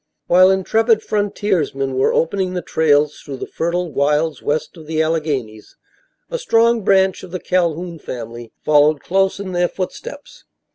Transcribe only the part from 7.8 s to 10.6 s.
family followed close in their footsteps.